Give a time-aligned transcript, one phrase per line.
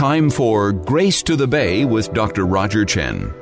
[0.00, 2.46] Time for Grace to the Bay with Dr.
[2.46, 3.34] Roger Chen.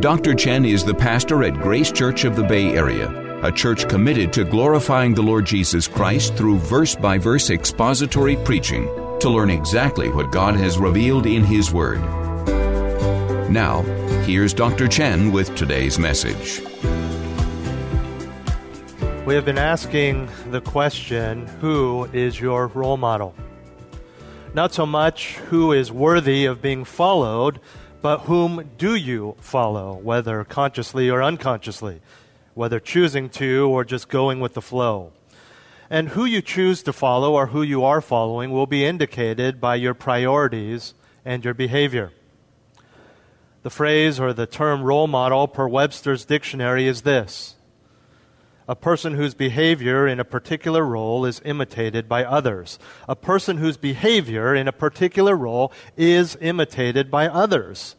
[0.00, 0.34] Dr.
[0.34, 3.08] Chen is the pastor at Grace Church of the Bay Area,
[3.42, 8.84] a church committed to glorifying the Lord Jesus Christ through verse by verse expository preaching
[9.20, 12.02] to learn exactly what God has revealed in His Word.
[13.50, 13.80] Now,
[14.26, 14.86] here's Dr.
[14.86, 16.60] Chen with today's message.
[19.24, 23.34] We have been asking the question who is your role model?
[24.54, 27.58] Not so much who is worthy of being followed,
[28.00, 32.00] but whom do you follow, whether consciously or unconsciously,
[32.54, 35.10] whether choosing to or just going with the flow.
[35.90, 39.74] And who you choose to follow or who you are following will be indicated by
[39.74, 42.12] your priorities and your behavior.
[43.64, 47.56] The phrase or the term role model per Webster's dictionary is this
[48.68, 52.78] a person whose behavior in a particular role is imitated by others.
[53.08, 57.96] A person whose behavior in a particular role is imitated by others.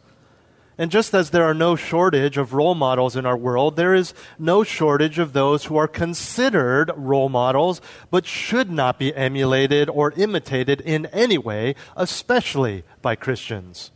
[0.78, 4.12] And just as there are no shortage of role models in our world, there is
[4.38, 7.80] no shortage of those who are considered role models,
[8.10, 13.90] but should not be emulated or imitated in any way, especially by Christians.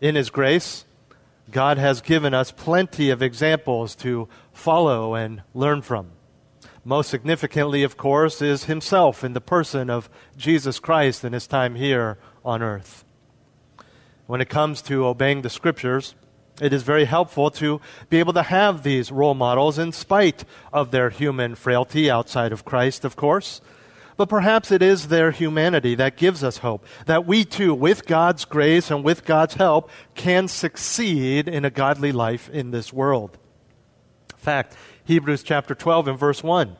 [0.00, 0.84] In His grace,
[1.50, 6.10] God has given us plenty of examples to follow and learn from.
[6.84, 11.74] Most significantly, of course, is himself in the person of Jesus Christ in his time
[11.74, 13.04] here on earth.
[14.26, 16.14] When it comes to obeying the scriptures,
[16.60, 17.80] it is very helpful to
[18.10, 22.64] be able to have these role models in spite of their human frailty outside of
[22.64, 23.60] Christ, of course.
[24.16, 28.44] But perhaps it is their humanity that gives us hope that we too, with God's
[28.44, 33.38] grace and with God's help, can succeed in a godly life in this world.
[34.48, 36.74] Fact, Hebrews chapter 12 and verse 1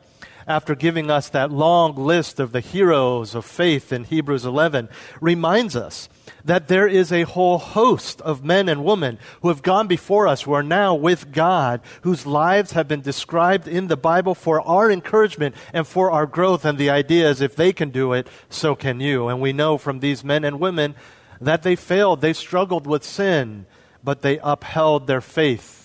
[0.47, 4.89] after giving us that long list of the heroes of faith in Hebrews 11,
[5.21, 6.09] reminds us
[6.43, 10.41] that there is a whole host of men and women who have gone before us,
[10.41, 14.89] who are now with God, whose lives have been described in the Bible for our
[14.89, 16.65] encouragement and for our growth.
[16.65, 19.27] And the idea is if they can do it, so can you.
[19.27, 20.95] And we know from these men and women
[21.39, 23.67] that they failed, they struggled with sin,
[24.03, 25.78] but they upheld their faith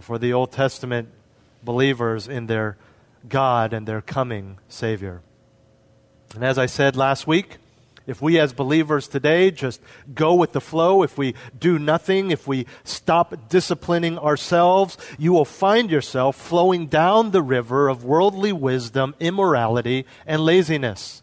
[0.00, 1.08] for the Old Testament
[1.62, 2.76] believers in their
[3.28, 5.22] God and their coming Savior.
[6.34, 7.58] And as I said last week,
[8.06, 9.80] if we as believers today just
[10.14, 15.44] go with the flow, if we do nothing, if we stop disciplining ourselves, you will
[15.44, 21.22] find yourself flowing down the river of worldly wisdom, immorality, and laziness.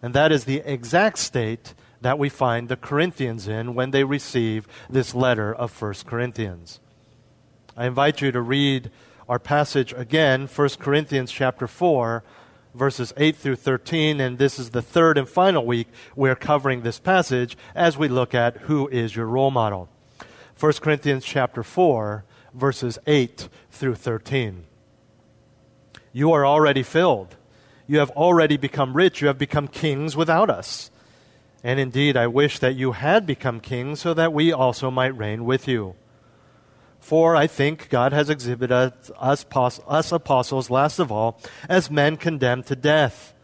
[0.00, 4.66] And that is the exact state that we find the Corinthians in when they receive
[4.88, 6.80] this letter of 1 Corinthians.
[7.80, 8.90] I invite you to read
[9.26, 12.22] our passage again, 1 Corinthians chapter 4,
[12.74, 16.98] verses 8 through 13, and this is the third and final week we're covering this
[16.98, 19.88] passage as we look at who is your role model.
[20.58, 24.66] 1 Corinthians chapter 4, verses 8 through 13.
[26.12, 27.34] You are already filled.
[27.86, 29.22] You have already become rich.
[29.22, 30.90] You have become kings without us.
[31.64, 35.46] And indeed, I wish that you had become kings so that we also might reign
[35.46, 35.94] with you.
[37.00, 42.66] For I think God has exhibited us, us apostles, last of all, as men condemned
[42.66, 43.34] to death,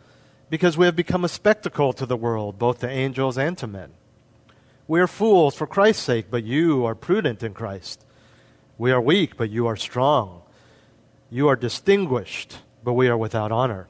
[0.50, 3.93] because we have become a spectacle to the world, both to angels and to men.
[4.87, 8.05] We are fools for Christ's sake, but you are prudent in Christ.
[8.78, 10.43] We are weak, but you are strong.
[11.31, 13.89] You are distinguished, but we are without honor.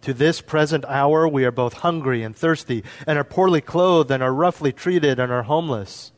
[0.00, 4.22] To this present hour, we are both hungry and thirsty, and are poorly clothed, and
[4.22, 6.12] are roughly treated, and are homeless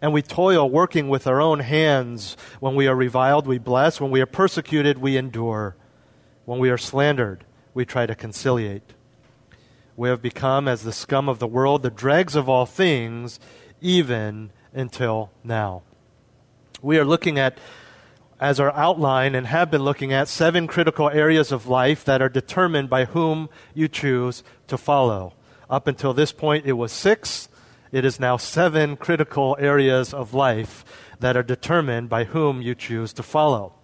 [0.00, 2.36] and we toil working with our own hands.
[2.60, 4.00] When we are reviled, we bless.
[4.00, 5.76] When we are persecuted, we endure.
[6.44, 7.44] When we are slandered,
[7.74, 8.94] we try to conciliate.
[9.96, 13.40] We have become, as the scum of the world, the dregs of all things,
[13.80, 15.82] even until now.
[16.82, 17.58] We are looking at,
[18.38, 22.28] as our outline, and have been looking at, seven critical areas of life that are
[22.28, 25.32] determined by whom you choose to follow.
[25.70, 27.48] Up until this point, it was six.
[27.92, 30.84] It is now seven critical areas of life
[31.20, 33.74] that are determined by whom you choose to follow.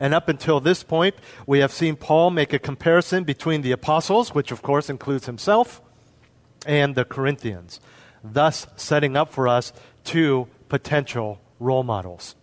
[0.00, 1.14] And up until this point,
[1.46, 5.80] we have seen Paul make a comparison between the apostles, which of course includes himself,
[6.66, 7.80] and the Corinthians,
[8.24, 9.72] thus setting up for us
[10.04, 12.34] two potential role models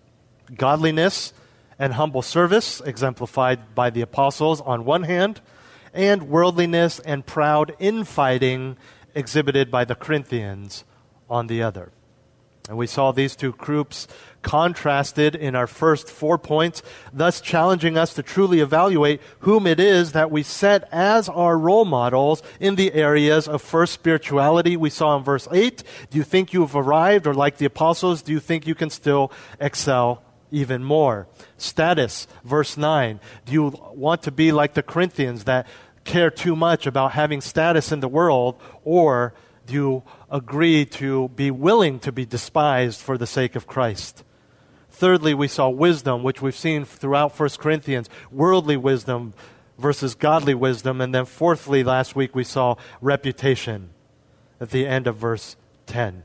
[0.55, 1.33] godliness
[1.77, 5.41] and humble service, exemplified by the apostles on one hand,
[5.93, 8.77] and worldliness and proud infighting,
[9.15, 10.83] exhibited by the Corinthians
[11.29, 11.91] on the other.
[12.67, 14.07] And we saw these two groups
[14.43, 20.11] contrasted in our first four points, thus challenging us to truly evaluate whom it is
[20.11, 25.17] that we set as our role models in the areas of first spirituality we saw
[25.17, 25.83] in verse 8.
[26.11, 29.31] Do you think you've arrived, or like the apostles, do you think you can still
[29.59, 30.21] excel
[30.51, 31.27] even more?
[31.57, 33.19] Status, verse 9.
[33.45, 35.65] Do you want to be like the Corinthians that
[36.03, 39.33] care too much about having status in the world, or
[39.71, 44.23] you agree to be willing to be despised for the sake of Christ?
[44.89, 49.33] Thirdly, we saw wisdom, which we've seen throughout 1 Corinthians, worldly wisdom
[49.77, 51.01] versus godly wisdom.
[51.01, 53.91] And then fourthly, last week we saw reputation
[54.59, 55.55] at the end of verse
[55.85, 56.23] 10.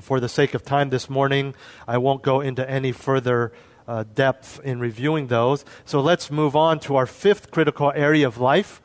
[0.00, 1.54] For the sake of time this morning,
[1.86, 3.52] I won't go into any further
[3.86, 5.64] uh, depth in reviewing those.
[5.84, 8.80] So let's move on to our fifth critical area of life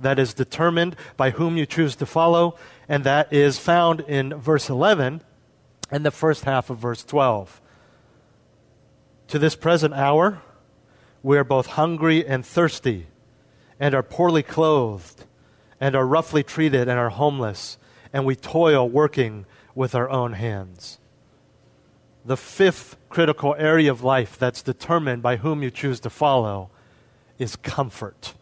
[0.00, 2.56] that is determined by whom you choose to follow,
[2.88, 5.22] and that is found in verse 11
[5.90, 7.60] and the first half of verse 12.
[9.28, 10.42] To this present hour,
[11.22, 13.06] we are both hungry and thirsty,
[13.80, 15.24] and are poorly clothed,
[15.80, 17.78] and are roughly treated, and are homeless,
[18.12, 20.98] and we toil working with our own hands.
[22.24, 26.70] The fifth critical area of life that's determined by whom you choose to follow
[27.38, 28.34] is comfort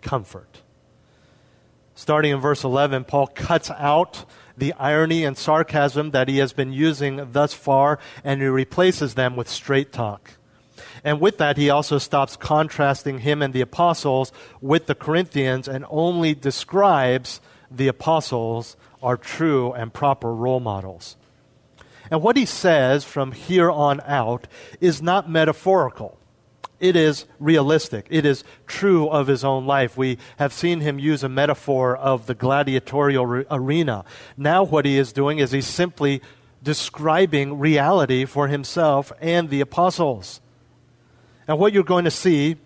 [0.00, 0.62] comfort.
[2.00, 4.24] Starting in verse 11, Paul cuts out
[4.56, 9.36] the irony and sarcasm that he has been using thus far and he replaces them
[9.36, 10.30] with straight talk.
[11.04, 14.32] And with that, he also stops contrasting him and the apostles
[14.62, 21.18] with the Corinthians and only describes the apostles are true and proper role models.
[22.10, 24.48] And what he says from here on out
[24.80, 26.18] is not metaphorical
[26.80, 28.06] it is realistic.
[28.08, 29.96] It is true of his own life.
[29.96, 34.04] We have seen him use a metaphor of the gladiatorial re- arena.
[34.36, 36.22] Now, what he is doing is he's simply
[36.62, 40.40] describing reality for himself and the apostles.
[41.46, 42.56] And what you're going to see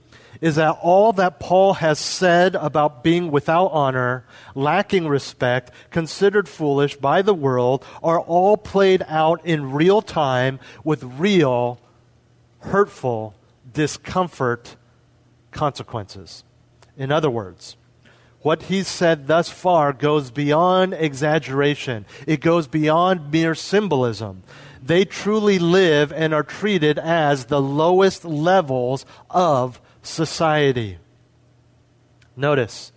[0.40, 4.24] is that all that Paul has said about being without honor,
[4.54, 11.02] lacking respect, considered foolish by the world, are all played out in real time with
[11.02, 11.80] real,
[12.60, 13.34] hurtful
[13.74, 14.76] discomfort
[15.50, 16.44] consequences.
[16.96, 17.76] In other words,
[18.40, 24.42] what he's said thus far goes beyond exaggeration, it goes beyond mere symbolism.
[24.82, 30.98] They truly live and are treated as the lowest levels of society.
[32.36, 32.92] Notice,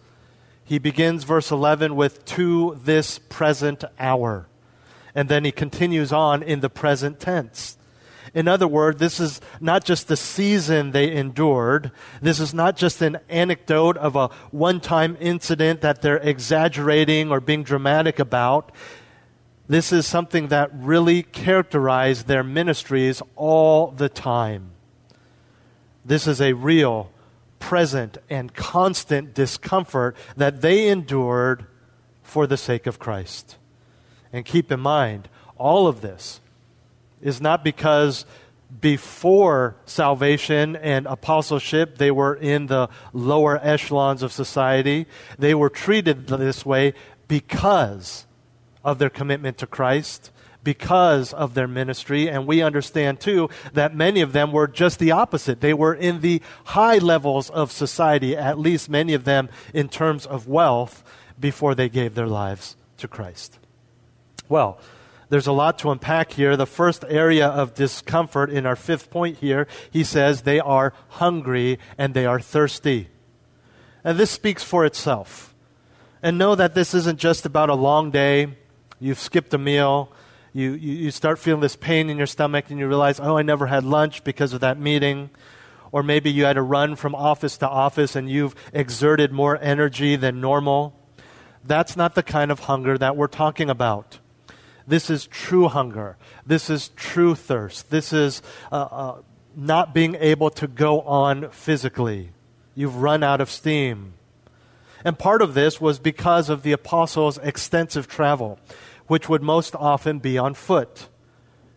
[0.66, 4.48] he begins verse 11 with to this present hour.
[5.16, 7.77] And then he continues on in the present tense.
[8.38, 11.90] In other words, this is not just the season they endured.
[12.22, 17.40] This is not just an anecdote of a one time incident that they're exaggerating or
[17.40, 18.72] being dramatic about.
[19.68, 24.70] This is something that really characterized their ministries all the time.
[26.06, 27.10] This is a real,
[27.58, 31.66] present, and constant discomfort that they endured
[32.22, 33.58] for the sake of Christ.
[34.32, 35.28] And keep in mind,
[35.58, 36.40] all of this
[37.22, 38.26] is not because
[38.82, 45.06] before salvation and apostleship, they were in the lower echelons of society.
[45.40, 46.94] They were treated this way
[47.28, 48.26] because
[48.84, 50.32] of their commitment to Christ,
[50.64, 52.30] because of their ministry.
[52.30, 55.62] And we understand, too, that many of them were just the opposite.
[55.62, 60.26] They were in the high levels of society, at least many of them in terms
[60.26, 61.04] of wealth,
[61.40, 63.60] before they gave their lives to Christ.
[64.50, 64.80] Well,
[65.30, 66.56] there's a lot to unpack here.
[66.56, 71.80] The first area of discomfort in our fifth point here, he says they are hungry
[71.98, 73.10] and they are thirsty.
[74.04, 75.54] And this speaks for itself.
[76.24, 78.56] And know that this isn't just about a long day.
[79.00, 80.12] You've skipped a meal.
[80.54, 83.42] You, you, you start feeling this pain in your stomach and you realize, oh, I
[83.42, 85.30] never had lunch because of that meeting.
[85.92, 90.16] Or maybe you had to run from office to office and you've exerted more energy
[90.16, 90.98] than normal.
[91.64, 94.20] That's not the kind of hunger that we're talking about.
[94.88, 96.18] This is true hunger.
[96.46, 97.90] This is true thirst.
[97.90, 98.42] This is
[98.72, 99.22] uh, uh,
[99.56, 102.30] not being able to go on physically.
[102.74, 104.14] You've run out of steam.
[105.04, 108.60] And part of this was because of the apostles' extensive travel,
[109.08, 111.10] which would most often be on foot.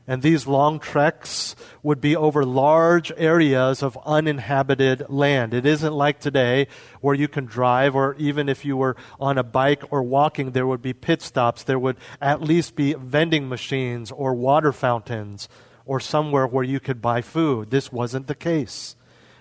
[0.06, 5.54] And these long treks would be over large areas of uninhabited land.
[5.54, 6.66] It isn't like today
[7.00, 10.66] where you can drive, or even if you were on a bike or walking, there
[10.66, 11.62] would be pit stops.
[11.62, 15.48] There would at least be vending machines or water fountains
[15.86, 17.70] or somewhere where you could buy food.
[17.70, 18.96] This wasn't the case.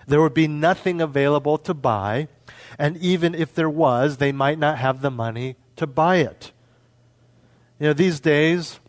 [0.06, 2.28] There would be nothing available to buy,
[2.78, 6.52] and even if there was, they might not have the money to buy it.
[7.78, 8.80] You know, these days,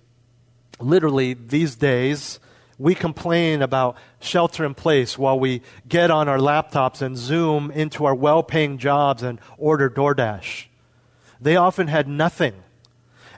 [0.83, 2.39] literally these days,
[2.77, 8.05] we complain about shelter in place while we get on our laptops and zoom into
[8.05, 10.65] our well paying jobs and order DoorDash.
[11.39, 12.55] They often had nothing.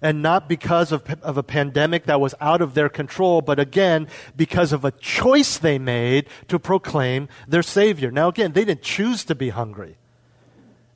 [0.02, 4.10] And not because of, of a pandemic that was out of their control, but again,
[4.36, 8.12] because of a choice they made to proclaim their Savior.
[8.12, 9.96] Now, again, they didn't choose to be hungry.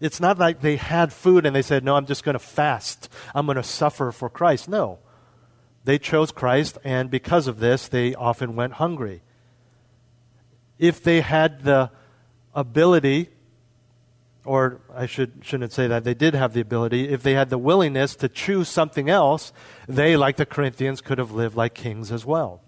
[0.01, 3.09] It's not like they had food and they said, No, I'm just going to fast.
[3.33, 4.67] I'm going to suffer for Christ.
[4.67, 4.99] No.
[5.87, 9.21] They chose Christ, and because of this, they often went hungry.
[10.77, 11.91] If they had the
[12.53, 13.29] ability,
[14.43, 17.57] or I should, shouldn't say that, they did have the ability, if they had the
[17.57, 19.53] willingness to choose something else,
[19.87, 22.61] they, like the Corinthians, could have lived like kings as well.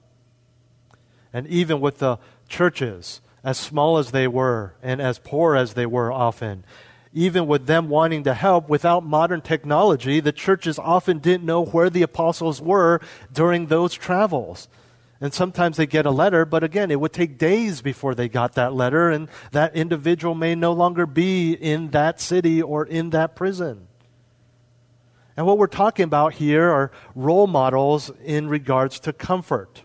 [1.34, 5.86] And even with the churches, as small as they were and as poor as they
[5.86, 6.64] were often,
[7.14, 11.90] even with them wanting to help, without modern technology, the churches often didn't know where
[11.90, 13.02] the apostles were
[13.34, 14.68] during those travels.
[15.22, 18.54] And sometimes they get a letter, but again, it would take days before they got
[18.54, 23.36] that letter, and that individual may no longer be in that city or in that
[23.36, 23.88] prison.
[25.36, 29.84] And what we're talking about here are role models in regards to comfort.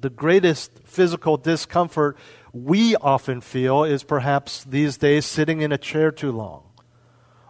[0.00, 2.16] The greatest physical discomfort
[2.52, 6.64] we often feel is perhaps these days sitting in a chair too long,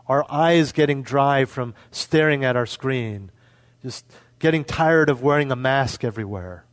[0.07, 3.30] our eyes getting dry from staring at our screen,
[3.83, 4.04] just
[4.38, 6.64] getting tired of wearing a mask everywhere.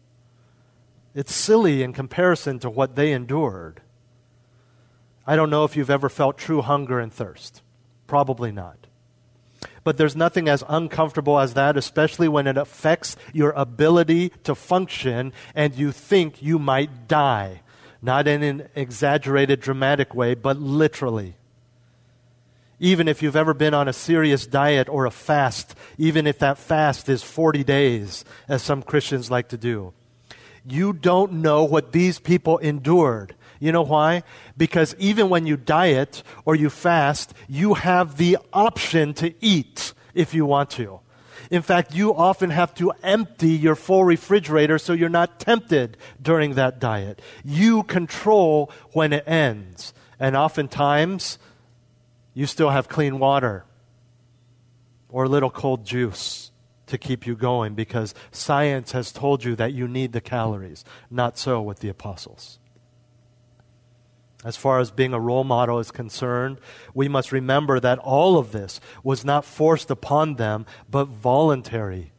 [1.15, 3.81] It's silly in comparison to what they endured.
[5.25, 7.61] I don't know if you've ever felt true hunger and thirst.
[8.07, 8.87] Probably not.
[9.83, 15.33] But there's nothing as uncomfortable as that, especially when it affects your ability to function
[15.55, 17.61] and you think you might die
[18.01, 21.35] not in an exaggerated, dramatic way, but literally.
[22.79, 26.57] Even if you've ever been on a serious diet or a fast, even if that
[26.57, 29.93] fast is 40 days, as some Christians like to do,
[30.65, 33.35] you don't know what these people endured.
[33.59, 34.23] You know why?
[34.55, 40.33] Because even when you diet or you fast, you have the option to eat if
[40.33, 40.99] you want to.
[41.49, 46.55] In fact, you often have to empty your full refrigerator so you're not tempted during
[46.55, 47.21] that diet.
[47.43, 49.93] You control when it ends.
[50.19, 51.39] And oftentimes,
[52.33, 53.65] you still have clean water
[55.09, 56.51] or a little cold juice
[56.87, 60.83] to keep you going because science has told you that you need the calories.
[61.09, 62.59] Not so with the apostles.
[64.45, 66.59] As far as being a role model is concerned,
[66.93, 72.11] we must remember that all of this was not forced upon them, but voluntary.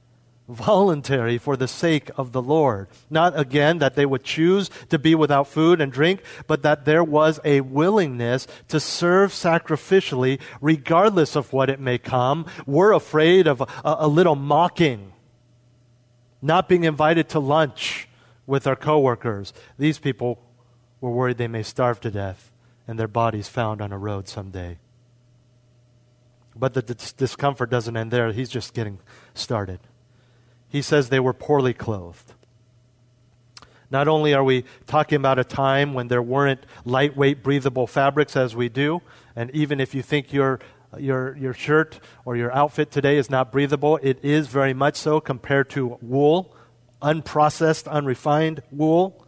[0.48, 2.88] Voluntary for the sake of the Lord.
[3.08, 7.04] Not again that they would choose to be without food and drink, but that there
[7.04, 12.46] was a willingness to serve sacrificially regardless of what it may come.
[12.66, 15.12] We're afraid of a, a little mocking,
[16.42, 18.08] not being invited to lunch
[18.46, 19.52] with our coworkers.
[19.78, 20.42] These people
[21.00, 22.50] were worried they may starve to death
[22.87, 24.78] and their bodies found on a road someday.
[26.57, 28.33] But the dis- discomfort doesn't end there.
[28.33, 28.99] He's just getting
[29.35, 29.81] started.
[30.69, 32.35] He says they were poorly clothed.
[33.90, 38.55] Not only are we talking about a time when there weren't lightweight, breathable fabrics as
[38.55, 39.00] we do,
[39.35, 40.61] and even if you think your,
[40.99, 45.21] your, your shirt or your outfit today is not breathable, it is very much so
[45.21, 46.55] compared to wool,
[47.00, 49.25] unprocessed, unrefined wool.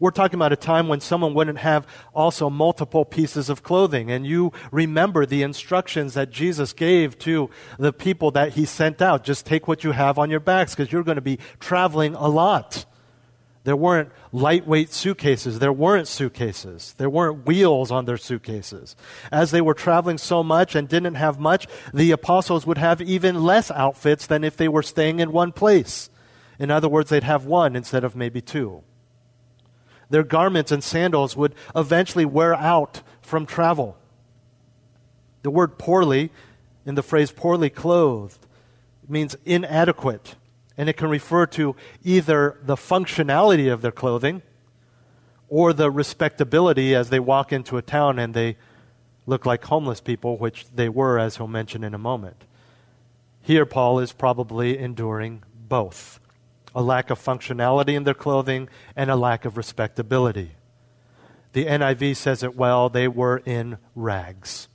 [0.00, 4.10] We're talking about a time when someone wouldn't have also multiple pieces of clothing.
[4.10, 9.24] And you remember the instructions that Jesus gave to the people that he sent out.
[9.24, 12.28] Just take what you have on your backs because you're going to be traveling a
[12.28, 12.84] lot.
[13.64, 15.58] There weren't lightweight suitcases.
[15.58, 16.94] There weren't suitcases.
[16.96, 18.96] There weren't wheels on their suitcases.
[19.30, 23.42] As they were traveling so much and didn't have much, the apostles would have even
[23.42, 26.08] less outfits than if they were staying in one place.
[26.58, 28.84] In other words, they'd have one instead of maybe two.
[30.10, 33.96] Their garments and sandals would eventually wear out from travel.
[35.42, 36.30] The word poorly,
[36.86, 38.46] in the phrase poorly clothed,
[39.08, 40.36] means inadequate,
[40.76, 44.42] and it can refer to either the functionality of their clothing
[45.48, 48.56] or the respectability as they walk into a town and they
[49.26, 52.44] look like homeless people, which they were, as he'll mention in a moment.
[53.42, 56.20] Here, Paul is probably enduring both.
[56.74, 60.52] A lack of functionality in their clothing, and a lack of respectability.
[61.52, 64.68] The NIV says it well they were in rags.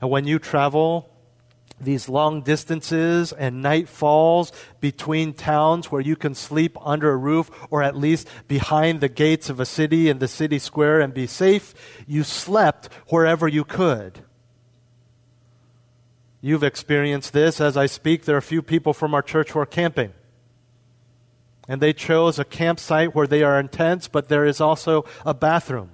[0.00, 1.08] And when you travel
[1.80, 7.50] these long distances and night falls between towns where you can sleep under a roof
[7.70, 11.26] or at least behind the gates of a city in the city square and be
[11.26, 11.74] safe,
[12.06, 14.20] you slept wherever you could.
[16.40, 18.24] You've experienced this as I speak.
[18.24, 20.12] There are a few people from our church who are camping.
[21.68, 25.34] And they chose a campsite where they are in tents, but there is also a
[25.34, 25.90] bathroom.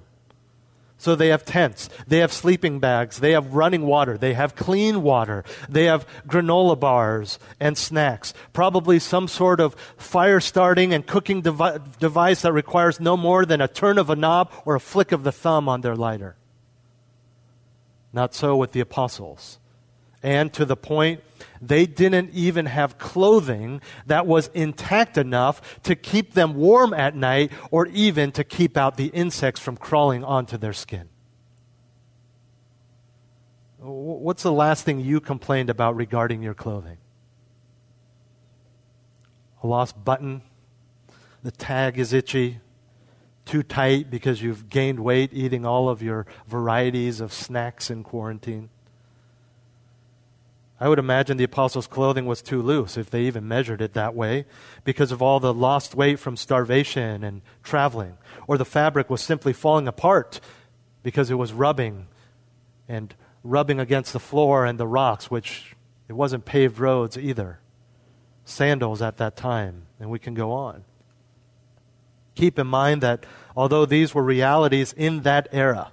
[0.99, 5.01] So they have tents, they have sleeping bags, they have running water, they have clean
[5.01, 11.39] water, they have granola bars and snacks, probably some sort of fire starting and cooking
[11.39, 15.13] devi- device that requires no more than a turn of a knob or a flick
[15.13, 16.35] of the thumb on their lighter.
[18.11, 19.57] Not so with the apostles.
[20.21, 21.21] And to the point,
[21.61, 27.51] they didn't even have clothing that was intact enough to keep them warm at night
[27.71, 31.09] or even to keep out the insects from crawling onto their skin.
[33.77, 36.97] What's the last thing you complained about regarding your clothing?
[39.63, 40.41] A lost button?
[41.43, 42.59] The tag is itchy?
[43.45, 48.69] Too tight because you've gained weight eating all of your varieties of snacks in quarantine?
[50.79, 54.15] I would imagine the apostles' clothing was too loose, if they even measured it that
[54.15, 54.45] way,
[54.85, 58.17] because of all the lost weight from starvation and traveling.
[58.47, 60.39] Or the fabric was simply falling apart
[61.03, 62.07] because it was rubbing
[62.87, 65.75] and rubbing against the floor and the rocks, which
[66.07, 67.59] it wasn't paved roads either.
[68.45, 70.85] Sandals at that time, and we can go on.
[72.35, 75.91] Keep in mind that although these were realities in that era,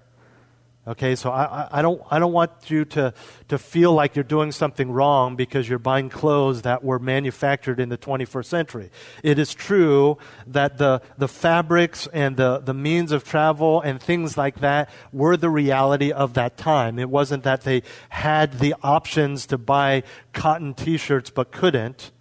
[0.88, 3.12] Okay, so I, I, don't, I don't want you to,
[3.48, 7.88] to feel like you're doing something wrong because you're buying clothes that were manufactured in
[7.88, 8.90] the 21st century.
[9.24, 10.16] It is true
[10.46, 15.36] that the, the fabrics and the, the means of travel and things like that were
[15.36, 17.00] the reality of that time.
[17.00, 22.12] It wasn't that they had the options to buy cotton t shirts but couldn't.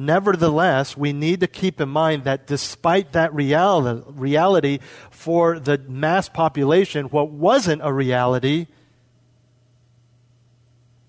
[0.00, 4.78] Nevertheless, we need to keep in mind that despite that reality, reality
[5.10, 8.68] for the mass population, what wasn't a reality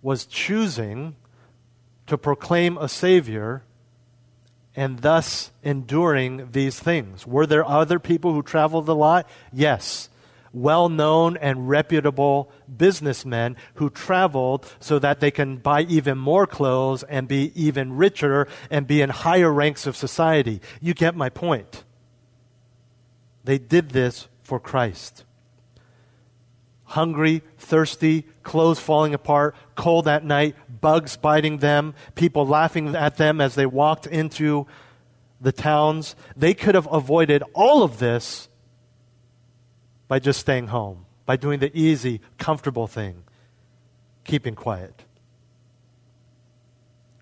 [0.02, 1.16] was choosing
[2.08, 3.62] to proclaim a Savior
[4.76, 7.28] and thus enduring these things.
[7.28, 9.30] Were there other people who traveled a lot?
[9.54, 10.10] Yes
[10.54, 17.04] well known and reputable businessmen who traveled so that they can buy even more clothes
[17.04, 20.62] and be even richer and be in higher ranks of society.
[20.82, 21.84] You get my point.
[23.44, 25.24] They did this for Christ.
[26.84, 33.40] Hungry, thirsty, clothes falling apart, cold at night, bugs biting them, people laughing at them
[33.40, 34.66] as they walked into
[35.40, 36.16] the towns.
[36.36, 38.49] They could have avoided all of this
[40.10, 43.24] by just staying home, by doing the easy, comfortable thing,
[44.26, 45.04] keeping quiet.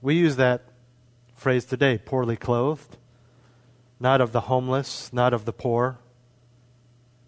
[0.01, 0.63] We use that
[1.35, 2.97] phrase today poorly clothed,
[3.99, 5.99] not of the homeless, not of the poor.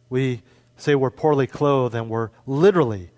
[0.10, 0.42] We
[0.78, 3.12] say we're poorly clothed and we're literally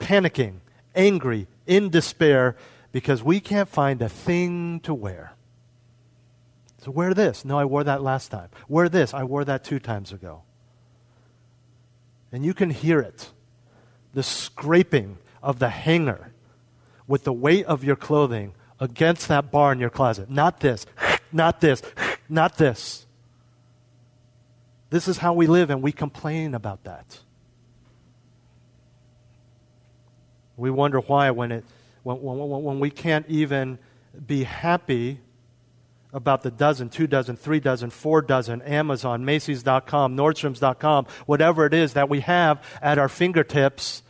[0.00, 0.56] panicking,
[0.96, 2.56] angry, in despair
[2.90, 5.34] because we can't find a thing to wear.
[6.78, 7.44] So, wear this.
[7.44, 8.48] No, I wore that last time.
[8.68, 9.14] Wear this.
[9.14, 10.42] I wore that two times ago.
[12.32, 13.30] And you can hear it
[14.14, 16.32] the scraping of the hanger
[17.06, 20.30] with the weight of your clothing against that bar in your closet.
[20.30, 20.86] Not this,
[21.32, 21.82] not this,
[22.28, 23.06] not this.
[24.90, 27.20] This is how we live, and we complain about that.
[30.56, 31.64] We wonder why when, it,
[32.02, 33.78] when, when, when we can't even
[34.26, 35.20] be happy
[36.12, 41.94] about the dozen, two dozen, three dozen, four dozen, Amazon, Macy's.com, Nordstrom's.com, whatever it is
[41.94, 44.02] that we have at our fingertips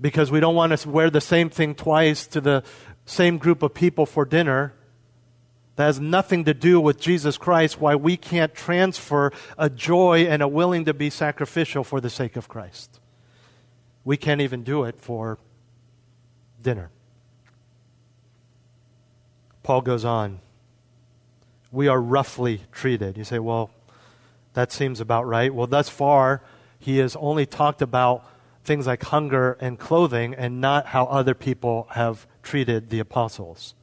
[0.00, 2.62] because we don't want to wear the same thing twice to the
[3.06, 4.74] same group of people for dinner.
[5.76, 10.42] That has nothing to do with Jesus Christ, why we can't transfer a joy and
[10.42, 13.00] a willing to be sacrificial for the sake of Christ.
[14.04, 15.38] We can't even do it for
[16.62, 16.90] dinner.
[19.64, 20.38] Paul goes on.
[21.72, 23.18] We are roughly treated.
[23.18, 23.70] You say, well,
[24.52, 25.52] that seems about right.
[25.52, 26.42] Well, thus far,
[26.78, 28.24] he has only talked about
[28.62, 33.74] things like hunger and clothing and not how other people have treated the apostles.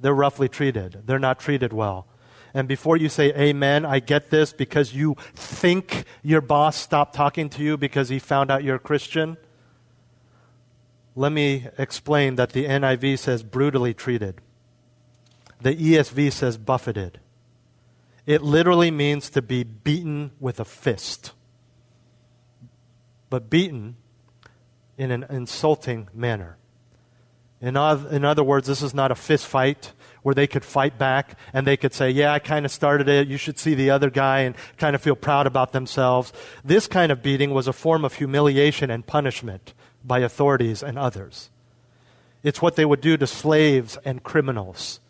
[0.00, 2.06] They're roughly treated, they're not treated well.
[2.52, 7.48] And before you say amen, I get this because you think your boss stopped talking
[7.50, 9.36] to you because he found out you're a Christian.
[11.14, 14.40] Let me explain that the NIV says brutally treated.
[15.60, 17.20] The ESV says buffeted.
[18.26, 21.32] It literally means to be beaten with a fist.
[23.28, 23.96] But beaten
[24.96, 26.56] in an insulting manner.
[27.60, 29.92] In, other words, this is not a fist fight
[30.22, 33.28] where they could fight back and they could say, Yeah, I kind of started it.
[33.28, 36.32] You should see the other guy and kind of feel proud about themselves.
[36.64, 41.50] This kind of beating was a form of humiliation and punishment by authorities and others.
[42.42, 45.00] It's what they would do to slaves and criminals.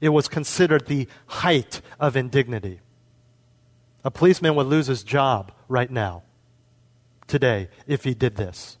[0.00, 2.80] It was considered the height of indignity.
[4.04, 6.22] A policeman would lose his job right now,
[7.26, 8.78] today, if he did this.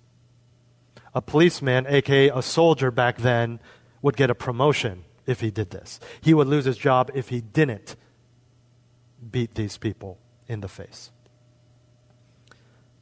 [1.14, 3.60] A policeman, aka a soldier back then,
[4.02, 6.00] would get a promotion if he did this.
[6.20, 7.96] He would lose his job if he didn't
[9.30, 11.10] beat these people in the face.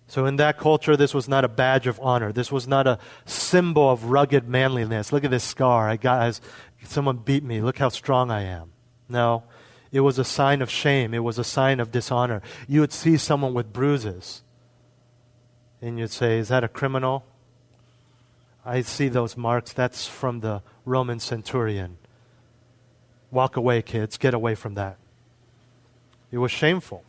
[0.07, 2.33] So, in that culture, this was not a badge of honor.
[2.33, 5.11] This was not a symbol of rugged manliness.
[5.11, 5.89] Look at this scar.
[5.89, 6.39] I got,
[6.85, 7.61] someone beat me.
[7.61, 8.73] Look how strong I am.
[9.09, 9.45] No,
[9.91, 11.15] it was a sign of shame.
[11.15, 12.43] It was a sign of dishonor.
[12.67, 14.43] You would see someone with bruises,
[15.81, 17.25] and you'd say, Is that a criminal?
[18.65, 19.73] I see those marks.
[19.73, 21.99] That's from the Roman centurion.
[23.31, 24.17] Walk away, kids.
[24.19, 24.99] Get away from that.
[26.31, 27.05] It was shameful.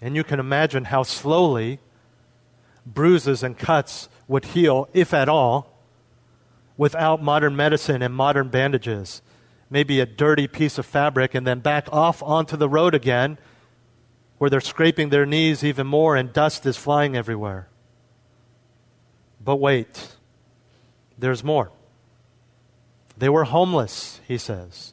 [0.00, 1.80] And you can imagine how slowly
[2.84, 5.75] bruises and cuts would heal, if at all,
[6.76, 9.22] without modern medicine and modern bandages.
[9.70, 13.38] Maybe a dirty piece of fabric and then back off onto the road again
[14.38, 17.68] where they're scraping their knees even more and dust is flying everywhere.
[19.42, 20.16] But wait,
[21.18, 21.70] there's more.
[23.16, 24.92] They were homeless, he says.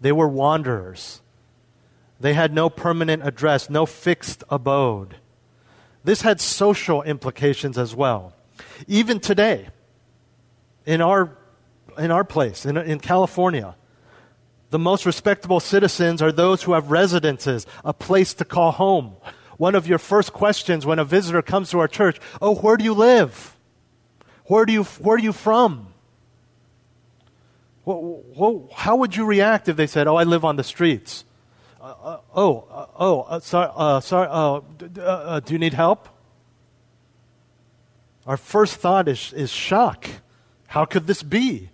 [0.00, 1.22] They were wanderers.
[2.20, 5.16] They had no permanent address, no fixed abode.
[6.04, 8.34] This had social implications as well.
[8.86, 9.68] Even today,
[10.86, 11.36] in our,
[11.98, 13.74] in our place, in, in California,
[14.70, 19.16] the most respectable citizens are those who have residences, a place to call home.
[19.58, 22.84] One of your first questions when a visitor comes to our church, oh, where do
[22.84, 23.56] you live?
[24.46, 25.92] Where do you, where are you from?
[27.84, 31.24] Well, well, how would you react if they said, oh, I live on the streets?
[31.80, 36.08] Uh, uh, oh, uh, oh, uh, sorry, uh, sorry uh, d- do you need help?
[38.26, 40.08] Our first thought is, is shock.
[40.68, 41.70] How could this be?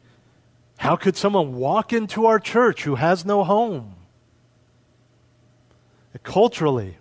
[0.79, 3.95] How could someone walk into our church who has no home?
[6.23, 6.99] Culturally,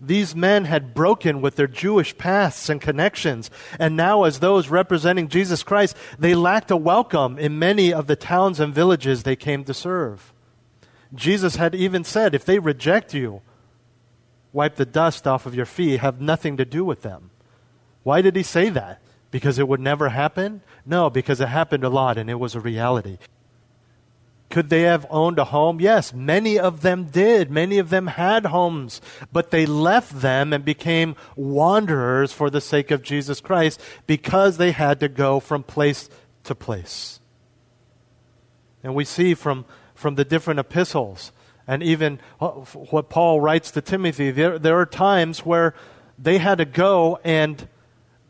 [0.00, 5.28] these men had broken with their Jewish pasts and connections, and now, as those representing
[5.28, 9.64] Jesus Christ, they lacked a welcome in many of the towns and villages they came
[9.64, 10.32] to serve.
[11.14, 13.40] Jesus had even said, if they reject you,
[14.52, 17.30] wipe the dust off of your feet, have nothing to do with them.
[18.02, 19.00] Why did he say that?
[19.30, 20.62] Because it would never happen?
[20.86, 23.18] No, because it happened a lot and it was a reality.
[24.50, 25.78] Could they have owned a home?
[25.78, 27.50] Yes, many of them did.
[27.50, 32.90] Many of them had homes, but they left them and became wanderers for the sake
[32.90, 36.08] of Jesus Christ because they had to go from place
[36.44, 37.20] to place.
[38.82, 39.66] And we see from
[39.98, 41.32] from the different epistles
[41.66, 44.30] and even what Paul writes to Timothy.
[44.30, 45.74] There, there are times where
[46.16, 47.68] they had to go and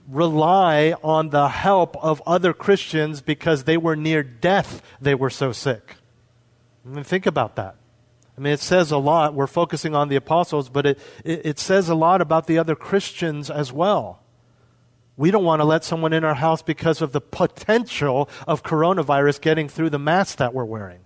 [0.08, 5.52] rely on the help of other Christians because they were near death, they were so
[5.52, 5.96] sick.
[6.84, 7.76] I mean, think about that.
[8.36, 9.34] I mean, it says a lot.
[9.34, 12.76] We're focusing on the apostles, but it, it, it says a lot about the other
[12.76, 14.22] Christians as well.
[15.16, 19.40] We don't want to let someone in our house because of the potential of coronavirus
[19.40, 21.00] getting through the mask that we're wearing.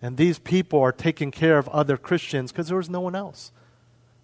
[0.00, 3.52] And these people are taking care of other Christians because there was no one else.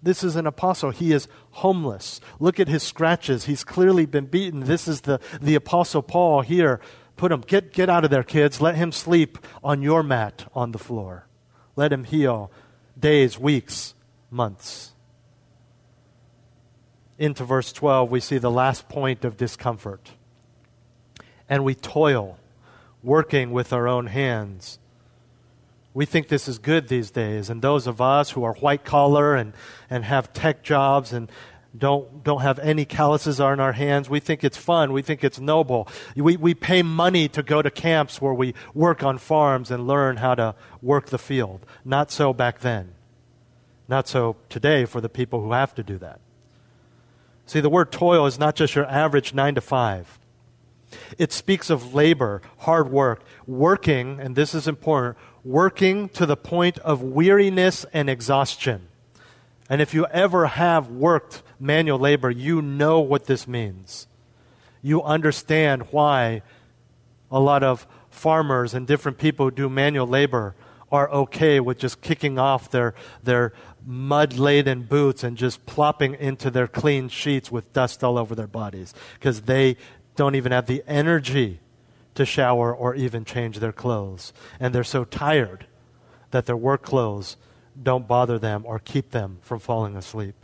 [0.05, 0.91] This is an apostle.
[0.91, 2.21] He is homeless.
[2.39, 3.47] Look at his scratches.
[3.47, 4.61] He's clearly been beaten.
[4.61, 6.79] This is the, the apostle Paul here.
[7.17, 8.61] Put him, get, get out of there, kids.
[8.61, 11.27] Let him sleep on your mat on the floor.
[11.75, 12.53] Let him heal
[12.99, 13.95] days, weeks,
[14.31, 14.93] months.
[17.19, 20.11] Into verse 12, we see the last point of discomfort.
[21.49, 22.39] And we toil,
[23.03, 24.79] working with our own hands
[25.95, 27.49] we think this is good these days.
[27.49, 29.55] And those of us who are white collar and,
[29.89, 31.31] and have tech jobs and
[31.77, 34.93] don't, don't have any calluses on our hands, we think it's fun.
[34.93, 35.89] We think it's noble.
[36.17, 40.19] We, we pay money to go to camps where we work on farms and learn
[40.19, 41.65] how to work the field.
[41.85, 42.93] Not so back then.
[43.89, 46.21] Not so today for the people who have to do that.
[47.47, 50.19] See, the word toil is not just your average nine to five.
[51.19, 56.79] It speaks of labor, hard work, working, and this is important, working to the point
[56.79, 58.89] of weariness and exhaustion.
[59.69, 64.07] And if you ever have worked manual labor, you know what this means.
[64.83, 66.43] You understand why
[67.31, 70.55] a lot of farmers and different people who do manual labor
[70.93, 73.53] are okay with just kicking off their, their
[73.85, 78.47] mud laden boots and just plopping into their clean sheets with dust all over their
[78.47, 79.77] bodies because they
[80.15, 81.59] don't even have the energy
[82.15, 84.33] to shower or even change their clothes.
[84.61, 85.67] And they're so tired
[86.31, 87.37] that their work clothes
[87.81, 90.35] don't bother them or keep them from falling asleep.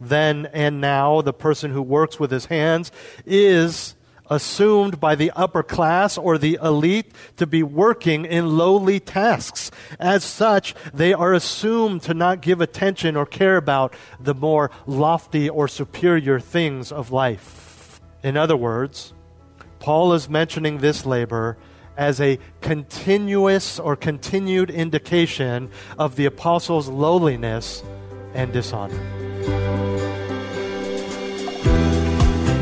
[0.00, 2.92] Then and now, the person who works with his hands
[3.24, 3.94] is
[4.28, 9.70] assumed by the upper class or the elite to be working in lowly tasks.
[9.98, 15.48] As such, they are assumed to not give attention or care about the more lofty
[15.48, 18.00] or superior things of life.
[18.22, 19.12] In other words,
[19.78, 21.56] Paul is mentioning this labor
[21.96, 27.82] as a continuous or continued indication of the apostles' lowliness
[28.34, 28.98] and dishonor.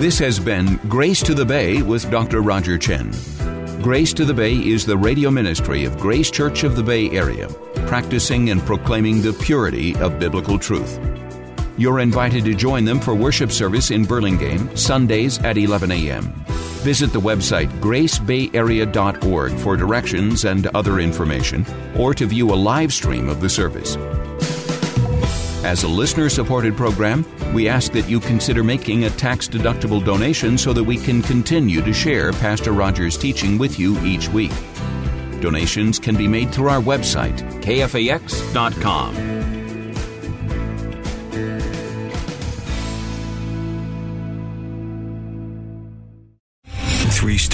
[0.00, 2.42] This has been Grace to the Bay with Dr.
[2.42, 3.10] Roger Chen.
[3.80, 7.48] Grace to the Bay is the radio ministry of Grace Church of the Bay Area,
[7.86, 10.98] practicing and proclaiming the purity of biblical truth.
[11.76, 16.32] You're invited to join them for worship service in Burlingame, Sundays at 11 a.m.
[16.84, 23.28] Visit the website gracebayarea.org for directions and other information, or to view a live stream
[23.28, 23.96] of the service.
[25.64, 30.58] As a listener supported program, we ask that you consider making a tax deductible donation
[30.58, 34.52] so that we can continue to share Pastor Rogers' teaching with you each week.
[35.40, 39.33] Donations can be made through our website, kfax.com.